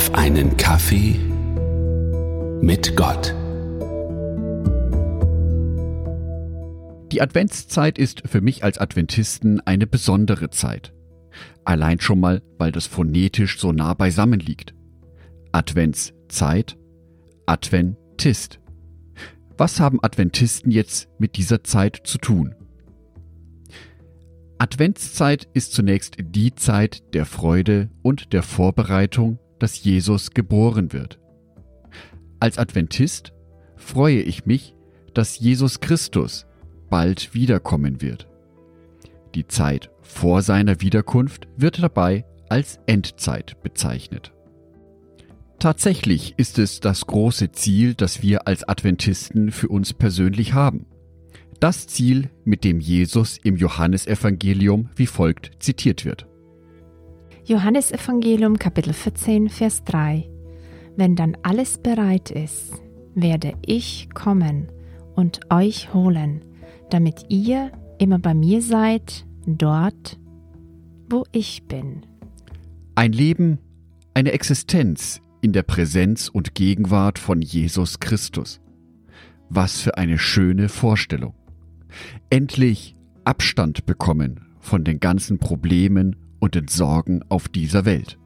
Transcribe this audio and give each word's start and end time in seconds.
auf 0.00 0.14
einen 0.14 0.56
Kaffee 0.56 1.14
mit 2.62 2.96
Gott. 2.96 3.34
Die 7.12 7.20
Adventszeit 7.20 7.98
ist 7.98 8.22
für 8.26 8.40
mich 8.40 8.64
als 8.64 8.78
Adventisten 8.78 9.60
eine 9.60 9.86
besondere 9.86 10.48
Zeit. 10.48 10.94
Allein 11.66 12.00
schon 12.00 12.18
mal, 12.18 12.40
weil 12.56 12.72
das 12.72 12.86
phonetisch 12.86 13.58
so 13.58 13.72
nah 13.72 13.92
beisammen 13.92 14.40
liegt. 14.40 14.72
Adventszeit, 15.52 16.78
Adventist. 17.44 18.58
Was 19.58 19.80
haben 19.80 20.02
Adventisten 20.02 20.70
jetzt 20.70 21.10
mit 21.18 21.36
dieser 21.36 21.62
Zeit 21.62 22.00
zu 22.04 22.16
tun? 22.16 22.54
Adventszeit 24.56 25.46
ist 25.52 25.74
zunächst 25.74 26.16
die 26.22 26.54
Zeit 26.54 27.12
der 27.12 27.26
Freude 27.26 27.90
und 28.00 28.32
der 28.32 28.42
Vorbereitung, 28.42 29.38
dass 29.60 29.82
Jesus 29.84 30.32
geboren 30.32 30.92
wird. 30.92 31.20
Als 32.40 32.58
Adventist 32.58 33.32
freue 33.76 34.20
ich 34.20 34.46
mich, 34.46 34.74
dass 35.14 35.38
Jesus 35.38 35.78
Christus 35.80 36.46
bald 36.88 37.34
wiederkommen 37.34 38.00
wird. 38.00 38.26
Die 39.34 39.46
Zeit 39.46 39.90
vor 40.02 40.42
seiner 40.42 40.80
Wiederkunft 40.80 41.46
wird 41.56 41.80
dabei 41.82 42.24
als 42.48 42.80
Endzeit 42.86 43.62
bezeichnet. 43.62 44.32
Tatsächlich 45.60 46.34
ist 46.38 46.58
es 46.58 46.80
das 46.80 47.06
große 47.06 47.52
Ziel, 47.52 47.94
das 47.94 48.22
wir 48.22 48.48
als 48.48 48.66
Adventisten 48.66 49.52
für 49.52 49.68
uns 49.68 49.92
persönlich 49.92 50.54
haben. 50.54 50.86
Das 51.60 51.86
Ziel, 51.86 52.30
mit 52.44 52.64
dem 52.64 52.80
Jesus 52.80 53.38
im 53.44 53.56
Johannesevangelium 53.56 54.88
wie 54.96 55.06
folgt 55.06 55.62
zitiert 55.62 56.06
wird. 56.06 56.29
Johannesevangelium 57.44 58.58
Kapitel 58.58 58.92
14, 58.92 59.48
Vers 59.48 59.82
3 59.84 60.28
Wenn 60.96 61.16
dann 61.16 61.36
alles 61.42 61.78
bereit 61.78 62.30
ist, 62.30 62.74
werde 63.14 63.54
ich 63.64 64.08
kommen 64.14 64.68
und 65.14 65.40
euch 65.50 65.92
holen, 65.94 66.44
damit 66.90 67.26
ihr 67.28 67.72
immer 67.98 68.18
bei 68.18 68.34
mir 68.34 68.62
seid, 68.62 69.26
dort, 69.46 70.18
wo 71.08 71.24
ich 71.32 71.64
bin. 71.64 72.02
Ein 72.94 73.12
Leben, 73.12 73.58
eine 74.14 74.32
Existenz 74.32 75.22
in 75.40 75.52
der 75.52 75.62
Präsenz 75.62 76.28
und 76.28 76.54
Gegenwart 76.54 77.18
von 77.18 77.40
Jesus 77.40 78.00
Christus. 78.00 78.60
Was 79.48 79.80
für 79.80 79.96
eine 79.96 80.18
schöne 80.18 80.68
Vorstellung 80.68 81.34
endlich 82.28 82.94
Abstand 83.24 83.86
bekommen 83.86 84.40
von 84.60 84.84
den 84.84 85.00
ganzen 85.00 85.38
Problemen 85.38 86.16
und 86.40 86.54
den 86.56 86.68
Sorgen 86.68 87.22
auf 87.28 87.48
dieser 87.48 87.84
Welt. 87.84 88.18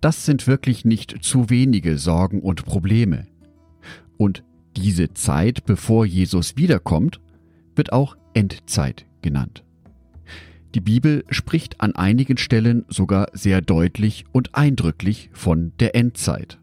Das 0.00 0.26
sind 0.26 0.48
wirklich 0.48 0.84
nicht 0.84 1.22
zu 1.22 1.48
wenige 1.48 1.96
Sorgen 1.96 2.40
und 2.40 2.64
Probleme. 2.64 3.28
Und 4.16 4.42
diese 4.76 5.14
Zeit, 5.14 5.64
bevor 5.64 6.04
Jesus 6.04 6.56
wiederkommt, 6.56 7.20
wird 7.76 7.92
auch 7.92 8.16
Endzeit 8.34 9.06
genannt. 9.20 9.62
Die 10.74 10.80
Bibel 10.80 11.24
spricht 11.28 11.80
an 11.80 11.94
einigen 11.94 12.38
Stellen 12.38 12.84
sogar 12.88 13.28
sehr 13.32 13.60
deutlich 13.60 14.24
und 14.32 14.54
eindrücklich 14.54 15.30
von 15.32 15.72
der 15.78 15.94
Endzeit. 15.94 16.58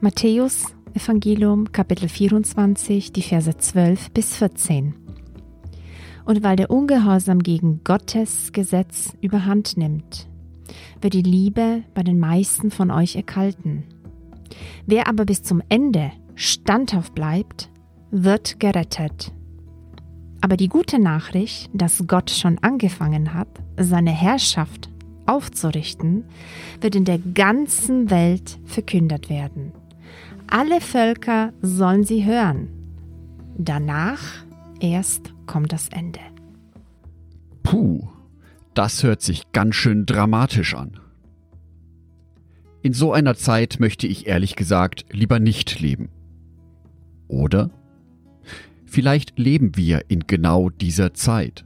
Matthäus 0.00 0.74
Evangelium 0.92 1.72
Kapitel 1.72 2.08
24, 2.08 3.12
die 3.12 3.22
Verse 3.22 3.56
12 3.56 4.10
bis 4.10 4.36
14. 4.36 5.05
Und 6.26 6.42
weil 6.42 6.56
der 6.56 6.70
Ungehorsam 6.70 7.38
gegen 7.38 7.82
Gottes 7.84 8.52
Gesetz 8.52 9.16
überhand 9.20 9.76
nimmt, 9.76 10.28
wird 11.00 11.14
die 11.14 11.22
Liebe 11.22 11.84
bei 11.94 12.02
den 12.02 12.18
meisten 12.18 12.72
von 12.72 12.90
euch 12.90 13.14
erkalten. 13.14 13.84
Wer 14.86 15.08
aber 15.08 15.24
bis 15.24 15.44
zum 15.44 15.62
Ende 15.68 16.10
standhaft 16.34 17.14
bleibt, 17.14 17.70
wird 18.10 18.58
gerettet. 18.58 19.32
Aber 20.40 20.56
die 20.56 20.68
gute 20.68 20.98
Nachricht, 20.98 21.70
dass 21.72 22.06
Gott 22.08 22.30
schon 22.30 22.58
angefangen 22.58 23.32
hat, 23.32 23.48
seine 23.78 24.10
Herrschaft 24.10 24.90
aufzurichten, 25.26 26.24
wird 26.80 26.96
in 26.96 27.04
der 27.04 27.18
ganzen 27.18 28.10
Welt 28.10 28.58
verkündet 28.64 29.30
werden. 29.30 29.70
Alle 30.48 30.80
Völker 30.80 31.52
sollen 31.62 32.02
sie 32.02 32.24
hören. 32.24 32.68
Danach 33.58 34.22
erst 34.80 35.35
kommt 35.46 35.72
das 35.72 35.88
Ende. 35.88 36.20
Puh, 37.62 38.08
das 38.74 39.02
hört 39.02 39.22
sich 39.22 39.52
ganz 39.52 39.74
schön 39.74 40.06
dramatisch 40.06 40.74
an. 40.74 41.00
In 42.82 42.92
so 42.92 43.12
einer 43.12 43.34
Zeit 43.34 43.80
möchte 43.80 44.06
ich 44.06 44.26
ehrlich 44.26 44.54
gesagt 44.54 45.06
lieber 45.10 45.40
nicht 45.40 45.80
leben. 45.80 46.08
Oder? 47.28 47.70
Vielleicht 48.84 49.38
leben 49.38 49.76
wir 49.76 50.04
in 50.08 50.20
genau 50.26 50.70
dieser 50.70 51.14
Zeit. 51.14 51.64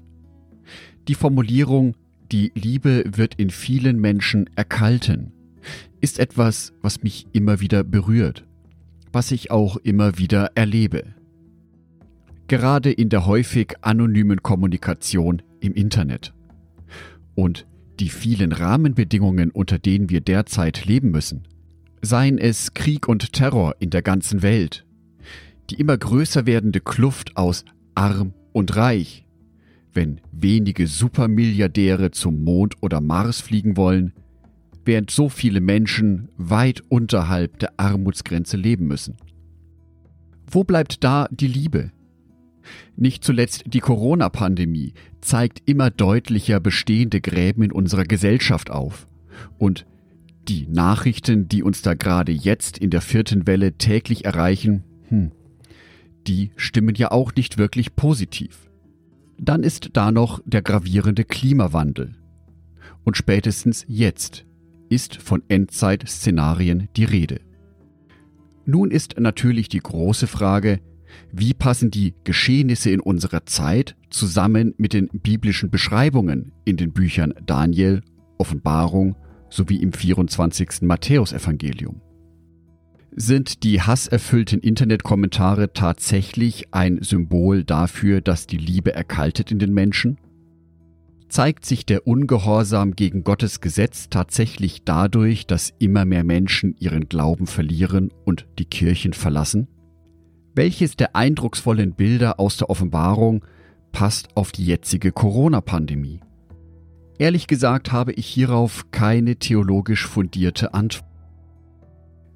Die 1.08 1.14
Formulierung 1.14 1.94
die 2.32 2.52
Liebe 2.54 3.04
wird 3.16 3.34
in 3.34 3.50
vielen 3.50 4.00
Menschen 4.00 4.48
erkalten, 4.54 5.32
ist 6.00 6.20
etwas, 6.20 6.72
was 6.80 7.02
mich 7.02 7.26
immer 7.32 7.60
wieder 7.60 7.82
berührt 7.82 8.46
was 9.12 9.30
ich 9.30 9.50
auch 9.50 9.76
immer 9.76 10.18
wieder 10.18 10.52
erlebe. 10.54 11.04
Gerade 12.50 12.90
in 12.90 13.10
der 13.10 13.26
häufig 13.26 13.76
anonymen 13.80 14.42
Kommunikation 14.42 15.40
im 15.60 15.72
Internet. 15.72 16.34
Und 17.36 17.64
die 18.00 18.08
vielen 18.08 18.50
Rahmenbedingungen, 18.50 19.52
unter 19.52 19.78
denen 19.78 20.10
wir 20.10 20.20
derzeit 20.20 20.84
leben 20.84 21.12
müssen, 21.12 21.44
seien 22.02 22.38
es 22.38 22.74
Krieg 22.74 23.06
und 23.06 23.32
Terror 23.34 23.76
in 23.78 23.90
der 23.90 24.02
ganzen 24.02 24.42
Welt, 24.42 24.84
die 25.70 25.76
immer 25.76 25.96
größer 25.96 26.44
werdende 26.44 26.80
Kluft 26.80 27.36
aus 27.36 27.64
arm 27.94 28.34
und 28.50 28.74
reich, 28.74 29.24
wenn 29.94 30.20
wenige 30.32 30.88
Supermilliardäre 30.88 32.10
zum 32.10 32.42
Mond 32.42 32.74
oder 32.80 33.00
Mars 33.00 33.40
fliegen 33.40 33.76
wollen, 33.76 34.12
während 34.84 35.12
so 35.12 35.28
viele 35.28 35.60
Menschen 35.60 36.30
weit 36.36 36.82
unterhalb 36.88 37.60
der 37.60 37.74
Armutsgrenze 37.76 38.56
leben 38.56 38.88
müssen. 38.88 39.18
Wo 40.50 40.64
bleibt 40.64 41.04
da 41.04 41.28
die 41.30 41.46
Liebe? 41.46 41.92
Nicht 42.96 43.24
zuletzt 43.24 43.64
die 43.66 43.80
Corona-Pandemie 43.80 44.94
zeigt 45.20 45.62
immer 45.66 45.90
deutlicher 45.90 46.60
bestehende 46.60 47.20
Gräben 47.20 47.62
in 47.62 47.72
unserer 47.72 48.04
Gesellschaft 48.04 48.70
auf. 48.70 49.06
Und 49.58 49.86
die 50.48 50.66
Nachrichten, 50.68 51.48
die 51.48 51.62
uns 51.62 51.82
da 51.82 51.94
gerade 51.94 52.32
jetzt 52.32 52.78
in 52.78 52.90
der 52.90 53.00
vierten 53.00 53.46
Welle 53.46 53.74
täglich 53.74 54.24
erreichen, 54.24 54.84
hm, 55.08 55.32
die 56.26 56.50
stimmen 56.56 56.94
ja 56.94 57.10
auch 57.10 57.34
nicht 57.34 57.58
wirklich 57.58 57.96
positiv. 57.96 58.70
Dann 59.38 59.62
ist 59.62 59.90
da 59.94 60.12
noch 60.12 60.40
der 60.44 60.62
gravierende 60.62 61.24
Klimawandel. 61.24 62.14
Und 63.04 63.16
spätestens 63.16 63.84
jetzt 63.88 64.44
ist 64.90 65.16
von 65.16 65.42
Endzeitszenarien 65.48 66.88
die 66.96 67.04
Rede. 67.04 67.40
Nun 68.66 68.90
ist 68.90 69.18
natürlich 69.18 69.68
die 69.68 69.78
große 69.78 70.26
Frage, 70.26 70.80
wie 71.32 71.54
passen 71.54 71.90
die 71.90 72.14
Geschehnisse 72.24 72.90
in 72.90 73.00
unserer 73.00 73.46
Zeit 73.46 73.96
zusammen 74.10 74.74
mit 74.78 74.92
den 74.92 75.08
biblischen 75.08 75.70
Beschreibungen 75.70 76.52
in 76.64 76.76
den 76.76 76.92
Büchern 76.92 77.34
Daniel, 77.44 78.02
Offenbarung 78.38 79.16
sowie 79.48 79.76
im 79.76 79.92
24. 79.92 80.82
Matthäusevangelium? 80.82 82.00
Sind 83.16 83.64
die 83.64 83.80
hasserfüllten 83.80 84.60
Internetkommentare 84.60 85.72
tatsächlich 85.72 86.72
ein 86.72 87.02
Symbol 87.02 87.64
dafür, 87.64 88.20
dass 88.20 88.46
die 88.46 88.56
Liebe 88.56 88.94
erkaltet 88.94 89.50
in 89.50 89.58
den 89.58 89.74
Menschen? 89.74 90.18
zeigt 91.30 91.64
sich 91.64 91.86
der 91.86 92.06
Ungehorsam 92.06 92.96
gegen 92.96 93.24
Gottes 93.24 93.60
Gesetz 93.60 94.08
tatsächlich 94.10 94.84
dadurch, 94.84 95.46
dass 95.46 95.72
immer 95.78 96.04
mehr 96.04 96.24
Menschen 96.24 96.74
ihren 96.78 97.08
Glauben 97.08 97.46
verlieren 97.46 98.12
und 98.24 98.46
die 98.58 98.64
Kirchen 98.64 99.12
verlassen? 99.12 99.68
Welches 100.54 100.96
der 100.96 101.14
eindrucksvollen 101.14 101.94
Bilder 101.94 102.40
aus 102.40 102.56
der 102.56 102.70
Offenbarung 102.70 103.44
passt 103.92 104.36
auf 104.36 104.52
die 104.52 104.64
jetzige 104.64 105.12
Corona-Pandemie? 105.12 106.20
Ehrlich 107.18 107.46
gesagt 107.46 107.92
habe 107.92 108.12
ich 108.12 108.26
hierauf 108.26 108.90
keine 108.90 109.36
theologisch 109.36 110.06
fundierte 110.06 110.74
Antwort. 110.74 111.04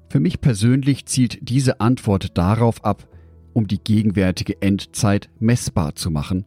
Für 0.09 0.19
mich 0.19 0.39
persönlich 0.39 1.05
zielt 1.07 1.39
diese 1.49 1.81
Antwort 1.81 2.37
darauf 2.37 2.85
ab, 2.85 3.07
um 3.53 3.67
die 3.67 3.79
gegenwärtige 3.79 4.61
Endzeit 4.61 5.29
messbar 5.39 5.95
zu 5.95 6.11
machen 6.11 6.45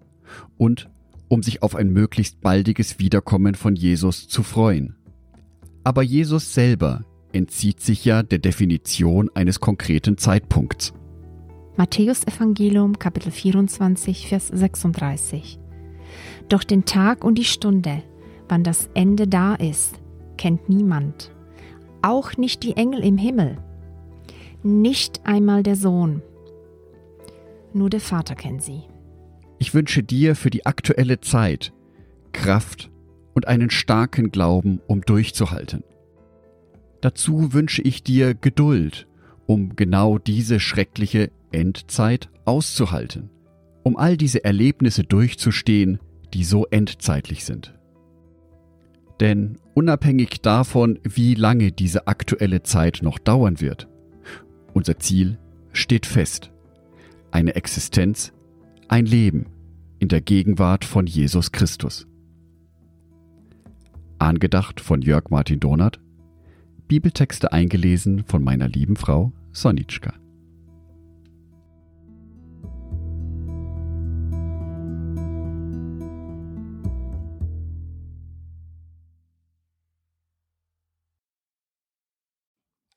und 0.57 0.89
um 1.29 1.43
sich 1.43 1.63
auf 1.63 1.75
ein 1.75 1.91
möglichst 1.91 2.41
baldiges 2.41 2.99
Wiederkommen 2.99 3.55
von 3.55 3.77
Jesus 3.77 4.29
zu 4.29 4.43
freuen. 4.43 4.97
Aber 5.85 6.03
Jesus 6.03 6.55
selber 6.55 7.05
entzieht 7.33 7.81
sich 7.81 8.05
ja 8.05 8.23
der 8.23 8.39
Definition 8.39 9.31
eines 9.35 9.61
konkreten 9.61 10.17
Zeitpunkts. 10.17 10.95
Matthäus 11.79 12.27
Evangelium 12.27 12.99
Kapitel 12.99 13.31
24 13.31 14.27
Vers 14.27 14.49
36 14.49 15.61
Doch 16.49 16.65
den 16.65 16.85
Tag 16.85 17.23
und 17.23 17.37
die 17.37 17.45
Stunde, 17.45 18.03
wann 18.49 18.65
das 18.65 18.91
Ende 18.95 19.29
da 19.29 19.55
ist, 19.55 20.01
kennt 20.37 20.69
niemand, 20.69 21.31
auch 22.03 22.37
nicht 22.37 22.65
die 22.65 22.77
Engel 22.77 23.05
im 23.05 23.17
Himmel, 23.17 23.59
nicht 24.65 25.25
einmal 25.25 25.63
der 25.63 25.77
Sohn. 25.77 26.21
Nur 27.73 27.91
der 27.91 28.01
Vater 28.01 28.35
kennt 28.35 28.65
sie. 28.65 28.83
Ich 29.61 29.73
wünsche 29.73 30.03
dir 30.03 30.35
für 30.35 30.51
die 30.51 30.67
aktuelle 30.67 31.21
Zeit 31.21 31.73
Kraft 32.33 32.91
und 33.35 33.47
einen 33.47 33.71
starken 33.71 34.33
Glauben, 34.33 34.81
um 34.89 35.03
durchzuhalten. 35.03 35.85
Dazu 37.03 37.53
wünsche 37.53 37.83
ich 37.83 38.03
dir 38.03 38.35
Geduld, 38.35 39.07
um 39.47 39.77
genau 39.77 40.19
diese 40.19 40.59
schreckliche 40.59 41.31
Endzeit 41.53 42.31
auszuhalten, 42.45 43.31
um 43.83 43.97
all 43.97 44.17
diese 44.17 44.45
Erlebnisse 44.45 45.05
durchzustehen, 45.05 45.99
die 46.35 46.45
so 46.45 46.67
endzeitlich 46.67 47.45
sind. 47.45 47.75
Denn 49.21 49.59
unabhängig 49.75 50.41
davon, 50.43 50.99
wie 51.03 51.35
lange 51.35 51.73
diese 51.73 52.07
aktuelle 52.07 52.63
Zeit 52.63 53.01
noch 53.03 53.19
dauern 53.19 53.61
wird, 53.61 53.89
unser 54.75 54.99
Ziel 54.99 55.39
steht 55.73 56.07
fest. 56.07 56.53
Eine 57.31 57.57
Existenz, 57.57 58.33
ein 58.89 59.07
Leben 59.07 59.47
in 59.99 60.09
der 60.09 60.21
Gegenwart 60.21 60.85
von 60.85 61.07
Jesus 61.07 61.53
Christus. 61.53 62.07
Angedacht 64.19 64.81
von 64.81 65.03
Jörg 65.03 65.31
Martin 65.31 65.61
Donath, 65.61 66.01
Bibeltexte 66.87 67.53
eingelesen 67.53 68.25
von 68.25 68.43
meiner 68.43 68.69
lieben 68.69 68.97
Frau 68.97 69.33
Sonitschka. 69.53 70.15